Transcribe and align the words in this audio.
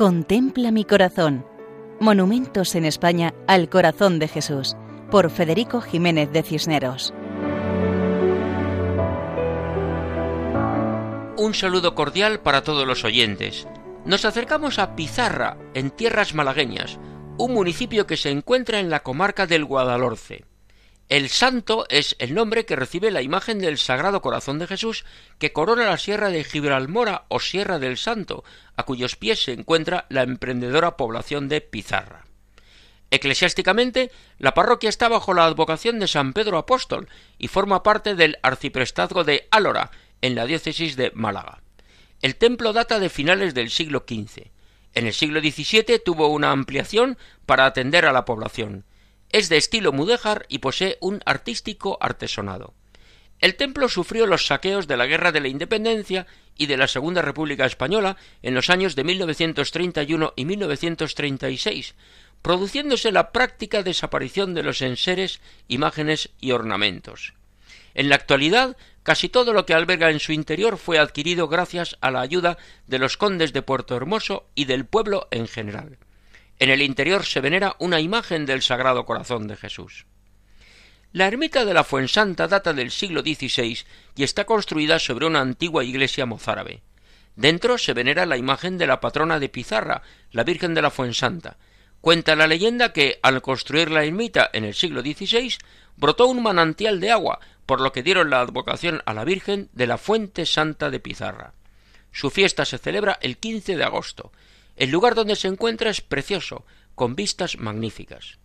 Contempla 0.00 0.70
mi 0.70 0.86
corazón. 0.86 1.44
Monumentos 2.00 2.74
en 2.74 2.86
España 2.86 3.34
al 3.46 3.68
corazón 3.68 4.18
de 4.18 4.28
Jesús, 4.28 4.74
por 5.10 5.28
Federico 5.28 5.82
Jiménez 5.82 6.32
de 6.32 6.42
Cisneros. 6.42 7.12
Un 11.36 11.52
saludo 11.52 11.94
cordial 11.94 12.40
para 12.40 12.62
todos 12.62 12.86
los 12.86 13.04
oyentes. 13.04 13.68
Nos 14.06 14.24
acercamos 14.24 14.78
a 14.78 14.96
Pizarra, 14.96 15.58
en 15.74 15.90
tierras 15.90 16.32
malagueñas, 16.34 16.98
un 17.36 17.52
municipio 17.52 18.06
que 18.06 18.16
se 18.16 18.30
encuentra 18.30 18.80
en 18.80 18.88
la 18.88 19.00
comarca 19.00 19.46
del 19.46 19.66
Guadalhorce. 19.66 20.46
El 21.10 21.28
santo 21.28 21.86
es 21.88 22.14
el 22.20 22.34
nombre 22.34 22.64
que 22.64 22.76
recibe 22.76 23.10
la 23.10 23.20
imagen 23.20 23.58
del 23.58 23.78
Sagrado 23.78 24.22
Corazón 24.22 24.60
de 24.60 24.68
Jesús 24.68 25.04
que 25.40 25.52
corona 25.52 25.86
la 25.86 25.98
sierra 25.98 26.30
de 26.30 26.44
Gibralmora 26.44 27.24
o 27.26 27.40
Sierra 27.40 27.80
del 27.80 27.98
Santo, 27.98 28.44
a 28.76 28.84
cuyos 28.84 29.16
pies 29.16 29.42
se 29.42 29.52
encuentra 29.52 30.06
la 30.08 30.22
emprendedora 30.22 30.96
población 30.96 31.48
de 31.48 31.62
Pizarra. 31.62 32.26
Eclesiásticamente, 33.10 34.12
la 34.38 34.54
parroquia 34.54 34.88
está 34.88 35.08
bajo 35.08 35.34
la 35.34 35.46
advocación 35.46 35.98
de 35.98 36.06
San 36.06 36.32
Pedro 36.32 36.58
Apóstol 36.58 37.08
y 37.38 37.48
forma 37.48 37.82
parte 37.82 38.14
del 38.14 38.38
arciprestazgo 38.44 39.24
de 39.24 39.48
Álora, 39.50 39.90
en 40.22 40.36
la 40.36 40.46
diócesis 40.46 40.94
de 40.94 41.10
Málaga. 41.16 41.60
El 42.22 42.36
templo 42.36 42.72
data 42.72 43.00
de 43.00 43.08
finales 43.08 43.52
del 43.52 43.70
siglo 43.70 44.04
XV. 44.08 44.52
En 44.94 45.08
el 45.08 45.12
siglo 45.12 45.40
XVII 45.40 45.98
tuvo 46.04 46.28
una 46.28 46.52
ampliación 46.52 47.18
para 47.46 47.66
atender 47.66 48.06
a 48.06 48.12
la 48.12 48.24
población. 48.24 48.84
Es 49.32 49.48
de 49.48 49.56
estilo 49.56 49.92
mudéjar 49.92 50.46
y 50.48 50.58
posee 50.58 50.98
un 51.00 51.22
artístico 51.24 51.98
artesonado. 52.00 52.74
El 53.40 53.56
templo 53.56 53.88
sufrió 53.88 54.26
los 54.26 54.46
saqueos 54.46 54.86
de 54.86 54.96
la 54.96 55.06
Guerra 55.06 55.32
de 55.32 55.40
la 55.40 55.48
Independencia 55.48 56.26
y 56.56 56.66
de 56.66 56.76
la 56.76 56.88
Segunda 56.88 57.22
República 57.22 57.64
Española 57.64 58.16
en 58.42 58.54
los 58.54 58.68
años 58.68 58.96
de 58.96 59.04
1931 59.04 60.34
y 60.36 60.44
1936, 60.44 61.94
produciéndose 62.42 63.12
la 63.12 63.32
práctica 63.32 63.82
desaparición 63.82 64.52
de 64.52 64.62
los 64.62 64.82
enseres, 64.82 65.40
imágenes 65.68 66.30
y 66.40 66.50
ornamentos. 66.50 67.34
En 67.94 68.08
la 68.08 68.16
actualidad, 68.16 68.76
casi 69.02 69.28
todo 69.28 69.52
lo 69.52 69.64
que 69.64 69.74
alberga 69.74 70.10
en 70.10 70.20
su 70.20 70.32
interior 70.32 70.76
fue 70.76 70.98
adquirido 70.98 71.48
gracias 71.48 71.96
a 72.00 72.10
la 72.10 72.20
ayuda 72.20 72.58
de 72.86 72.98
los 72.98 73.16
condes 73.16 73.52
de 73.52 73.62
Puerto 73.62 73.96
Hermoso 73.96 74.48
y 74.54 74.66
del 74.66 74.84
pueblo 74.84 75.28
en 75.30 75.48
general. 75.48 75.98
En 76.60 76.68
el 76.68 76.82
interior 76.82 77.24
se 77.24 77.40
venera 77.40 77.74
una 77.78 78.00
imagen 78.00 78.44
del 78.44 78.60
Sagrado 78.60 79.06
Corazón 79.06 79.48
de 79.48 79.56
Jesús. 79.56 80.04
La 81.10 81.26
ermita 81.26 81.64
de 81.64 81.72
la 81.72 81.84
Fuensanta 81.84 82.48
data 82.48 82.74
del 82.74 82.90
siglo 82.90 83.22
XVI 83.22 83.78
y 84.14 84.22
está 84.22 84.44
construida 84.44 84.98
sobre 84.98 85.24
una 85.24 85.40
antigua 85.40 85.84
iglesia 85.84 86.26
mozárabe. 86.26 86.82
Dentro 87.34 87.78
se 87.78 87.94
venera 87.94 88.26
la 88.26 88.36
imagen 88.36 88.76
de 88.76 88.86
la 88.86 89.00
patrona 89.00 89.40
de 89.40 89.48
Pizarra, 89.48 90.02
la 90.32 90.44
Virgen 90.44 90.74
de 90.74 90.82
la 90.82 90.90
Fuensanta. 90.90 91.56
Cuenta 92.02 92.36
la 92.36 92.46
leyenda 92.46 92.92
que, 92.92 93.18
al 93.22 93.40
construir 93.40 93.90
la 93.90 94.04
ermita 94.04 94.50
en 94.52 94.64
el 94.64 94.74
siglo 94.74 95.00
XVI, 95.00 95.54
brotó 95.96 96.26
un 96.26 96.42
manantial 96.42 97.00
de 97.00 97.10
agua, 97.10 97.40
por 97.64 97.80
lo 97.80 97.90
que 97.92 98.02
dieron 98.02 98.28
la 98.28 98.40
advocación 98.40 99.00
a 99.06 99.14
la 99.14 99.24
Virgen 99.24 99.70
de 99.72 99.86
la 99.86 99.96
Fuente 99.96 100.44
Santa 100.44 100.90
de 100.90 101.00
Pizarra. 101.00 101.54
Su 102.12 102.28
fiesta 102.28 102.66
se 102.66 102.76
celebra 102.76 103.18
el 103.22 103.38
15 103.38 103.76
de 103.76 103.84
agosto. 103.84 104.30
El 104.80 104.88
lugar 104.88 105.14
donde 105.14 105.36
se 105.36 105.46
encuentra 105.46 105.90
es 105.90 106.00
precioso, 106.00 106.64
con 106.94 107.14
vistas 107.14 107.58
magníficas. 107.58 108.38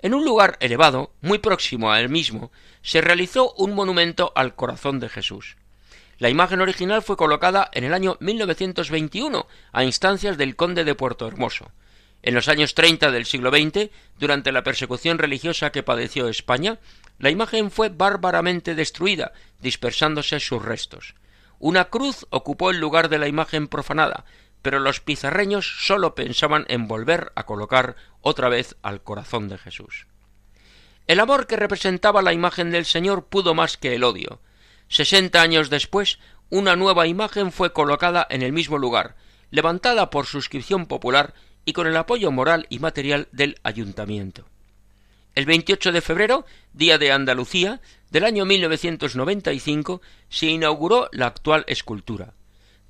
En 0.00 0.12
un 0.12 0.24
lugar 0.24 0.56
elevado, 0.58 1.12
muy 1.20 1.38
próximo 1.38 1.92
a 1.92 2.00
él 2.00 2.08
mismo, 2.08 2.50
se 2.82 3.00
realizó 3.00 3.52
un 3.52 3.72
monumento 3.72 4.32
al 4.34 4.56
corazón 4.56 4.98
de 4.98 5.08
Jesús. 5.08 5.56
La 6.18 6.30
imagen 6.30 6.60
original 6.60 7.00
fue 7.00 7.16
colocada 7.16 7.70
en 7.74 7.84
el 7.84 7.94
año 7.94 8.16
1921 8.18 9.46
a 9.70 9.84
instancias 9.84 10.36
del 10.36 10.56
conde 10.56 10.82
de 10.82 10.96
Puerto 10.96 11.28
Hermoso. 11.28 11.70
En 12.24 12.34
los 12.34 12.48
años 12.48 12.74
30 12.74 13.12
del 13.12 13.24
siglo 13.24 13.50
XX, 13.50 13.90
durante 14.18 14.50
la 14.50 14.64
persecución 14.64 15.18
religiosa 15.18 15.70
que 15.70 15.84
padeció 15.84 16.26
España, 16.26 16.80
la 17.20 17.30
imagen 17.30 17.70
fue 17.70 17.88
bárbaramente 17.88 18.74
destruida, 18.74 19.30
dispersándose 19.60 20.40
sus 20.40 20.60
restos. 20.60 21.14
Una 21.60 21.84
cruz 21.84 22.26
ocupó 22.30 22.72
el 22.72 22.80
lugar 22.80 23.08
de 23.08 23.18
la 23.18 23.28
imagen 23.28 23.68
profanada, 23.68 24.24
pero 24.62 24.78
los 24.78 25.00
pizarreños 25.00 25.84
sólo 25.84 26.14
pensaban 26.14 26.64
en 26.68 26.88
volver 26.88 27.32
a 27.34 27.44
colocar 27.44 27.96
otra 28.20 28.48
vez 28.48 28.76
al 28.82 29.02
corazón 29.02 29.48
de 29.48 29.58
Jesús. 29.58 30.06
El 31.06 31.20
amor 31.20 31.46
que 31.46 31.56
representaba 31.56 32.22
la 32.22 32.32
imagen 32.32 32.70
del 32.70 32.84
Señor 32.84 33.26
pudo 33.26 33.54
más 33.54 33.76
que 33.76 33.94
el 33.94 34.04
odio. 34.04 34.40
Sesenta 34.88 35.42
años 35.42 35.68
después, 35.68 36.18
una 36.48 36.76
nueva 36.76 37.06
imagen 37.06 37.50
fue 37.50 37.72
colocada 37.72 38.26
en 38.30 38.42
el 38.42 38.52
mismo 38.52 38.78
lugar, 38.78 39.16
levantada 39.50 40.10
por 40.10 40.26
suscripción 40.26 40.86
popular 40.86 41.34
y 41.64 41.72
con 41.72 41.86
el 41.86 41.96
apoyo 41.96 42.30
moral 42.30 42.66
y 42.70 42.78
material 42.78 43.28
del 43.32 43.58
ayuntamiento. 43.62 44.46
El 45.34 45.46
28 45.46 45.92
de 45.92 46.00
febrero, 46.02 46.44
día 46.72 46.98
de 46.98 47.10
Andalucía, 47.10 47.80
del 48.10 48.24
año 48.24 48.44
1995, 48.44 50.02
se 50.28 50.46
inauguró 50.46 51.08
la 51.12 51.26
actual 51.26 51.64
escultura. 51.68 52.34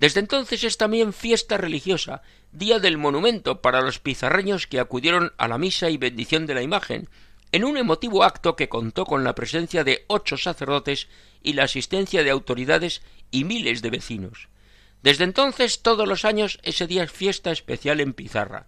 Desde 0.02 0.18
entonces 0.18 0.64
es 0.64 0.78
también 0.78 1.12
fiesta 1.12 1.58
religiosa, 1.58 2.22
día 2.50 2.80
del 2.80 2.98
monumento 2.98 3.60
para 3.60 3.82
los 3.82 4.00
pizarreños 4.00 4.66
que 4.66 4.80
acudieron 4.80 5.32
a 5.38 5.46
la 5.46 5.58
misa 5.58 5.90
y 5.90 5.96
bendición 5.96 6.44
de 6.44 6.54
la 6.54 6.62
imagen, 6.62 7.08
en 7.52 7.62
un 7.62 7.76
emotivo 7.76 8.24
acto 8.24 8.56
que 8.56 8.68
contó 8.68 9.04
con 9.04 9.22
la 9.22 9.36
presencia 9.36 9.84
de 9.84 10.04
ocho 10.08 10.36
sacerdotes 10.36 11.06
y 11.40 11.52
la 11.52 11.62
asistencia 11.62 12.24
de 12.24 12.30
autoridades 12.30 13.02
y 13.30 13.44
miles 13.44 13.80
de 13.80 13.90
vecinos. 13.90 14.48
Desde 15.04 15.22
entonces 15.22 15.82
todos 15.82 16.08
los 16.08 16.24
años 16.24 16.58
ese 16.64 16.88
día 16.88 17.04
es 17.04 17.12
fiesta 17.12 17.52
especial 17.52 18.00
en 18.00 18.12
Pizarra. 18.12 18.66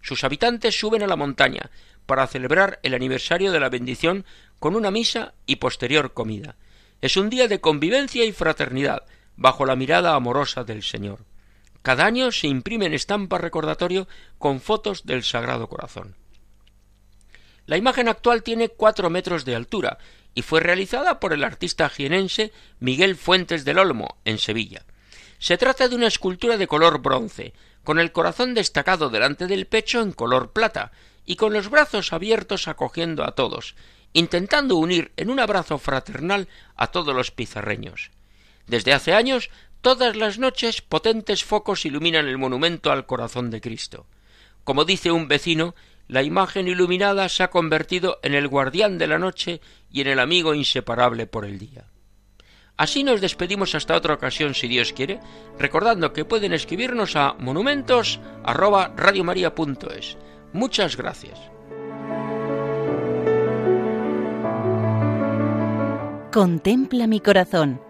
Sus 0.00 0.24
habitantes 0.24 0.80
suben 0.80 1.02
a 1.02 1.06
la 1.06 1.16
montaña 1.16 1.70
para 2.06 2.26
celebrar 2.26 2.80
el 2.82 2.94
aniversario 2.94 3.52
de 3.52 3.60
la 3.60 3.68
bendición 3.68 4.24
con 4.58 4.74
una 4.74 4.90
misa 4.90 5.34
y 5.44 5.56
posterior 5.56 6.14
comida. 6.14 6.56
Es 7.02 7.18
un 7.18 7.28
día 7.28 7.48
de 7.48 7.60
convivencia 7.60 8.24
y 8.24 8.32
fraternidad, 8.32 9.02
bajo 9.36 9.66
la 9.66 9.76
mirada 9.76 10.14
amorosa 10.14 10.64
del 10.64 10.82
Señor. 10.82 11.24
Cada 11.82 12.04
año 12.04 12.30
se 12.30 12.46
imprimen 12.46 12.92
estampas 12.92 13.40
recordatorio 13.40 14.06
con 14.38 14.60
fotos 14.60 15.04
del 15.04 15.22
Sagrado 15.24 15.68
Corazón. 15.68 16.16
La 17.66 17.76
imagen 17.76 18.08
actual 18.08 18.42
tiene 18.42 18.68
cuatro 18.68 19.10
metros 19.10 19.44
de 19.44 19.54
altura 19.54 19.98
y 20.34 20.42
fue 20.42 20.60
realizada 20.60 21.20
por 21.20 21.32
el 21.32 21.44
artista 21.44 21.88
jienense 21.88 22.52
Miguel 22.78 23.16
Fuentes 23.16 23.64
del 23.64 23.78
Olmo, 23.78 24.18
en 24.24 24.38
Sevilla. 24.38 24.84
Se 25.38 25.56
trata 25.56 25.88
de 25.88 25.96
una 25.96 26.06
escultura 26.06 26.56
de 26.56 26.66
color 26.66 27.00
bronce, 27.00 27.54
con 27.82 27.98
el 27.98 28.12
corazón 28.12 28.54
destacado 28.54 29.08
delante 29.08 29.46
del 29.46 29.66
pecho 29.66 30.02
en 30.02 30.12
color 30.12 30.52
plata, 30.52 30.92
y 31.24 31.36
con 31.36 31.52
los 31.52 31.70
brazos 31.70 32.12
abiertos 32.12 32.68
acogiendo 32.68 33.24
a 33.24 33.34
todos, 33.34 33.74
intentando 34.12 34.76
unir 34.76 35.12
en 35.16 35.30
un 35.30 35.40
abrazo 35.40 35.78
fraternal 35.78 36.48
a 36.76 36.88
todos 36.88 37.14
los 37.14 37.30
pizarreños. 37.30 38.10
Desde 38.70 38.92
hace 38.92 39.14
años, 39.14 39.50
todas 39.80 40.14
las 40.14 40.38
noches 40.38 40.80
potentes 40.80 41.42
focos 41.42 41.84
iluminan 41.84 42.28
el 42.28 42.38
monumento 42.38 42.92
al 42.92 43.04
corazón 43.04 43.50
de 43.50 43.60
Cristo. 43.60 44.06
Como 44.62 44.84
dice 44.84 45.10
un 45.10 45.26
vecino, 45.26 45.74
la 46.06 46.22
imagen 46.22 46.68
iluminada 46.68 47.28
se 47.28 47.42
ha 47.42 47.50
convertido 47.50 48.20
en 48.22 48.32
el 48.32 48.46
guardián 48.46 48.96
de 48.96 49.08
la 49.08 49.18
noche 49.18 49.60
y 49.90 50.02
en 50.02 50.06
el 50.06 50.20
amigo 50.20 50.54
inseparable 50.54 51.26
por 51.26 51.44
el 51.44 51.58
día. 51.58 51.86
Así 52.76 53.02
nos 53.02 53.20
despedimos 53.20 53.74
hasta 53.74 53.96
otra 53.96 54.14
ocasión 54.14 54.54
si 54.54 54.68
Dios 54.68 54.92
quiere, 54.92 55.18
recordando 55.58 56.12
que 56.12 56.24
pueden 56.24 56.52
escribirnos 56.52 57.16
a 57.16 57.34
monumentos@radiomaria.es. 57.40 60.16
Muchas 60.52 60.96
gracias. 60.96 61.40
Contempla 66.30 67.08
mi 67.08 67.18
corazón 67.18 67.89